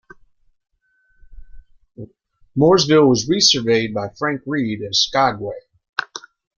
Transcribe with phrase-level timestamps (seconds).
[2.57, 5.51] Mooresville was resurveyed by Frank Reid as Skaguay.